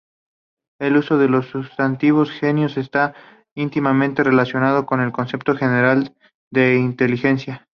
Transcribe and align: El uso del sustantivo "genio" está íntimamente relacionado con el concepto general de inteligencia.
El 0.79 0.97
uso 0.97 1.19
del 1.19 1.43
sustantivo 1.43 2.25
"genio" 2.25 2.65
está 2.75 3.13
íntimamente 3.53 4.23
relacionado 4.23 4.87
con 4.87 4.99
el 4.99 5.11
concepto 5.11 5.55
general 5.55 6.15
de 6.49 6.73
inteligencia. 6.77 7.67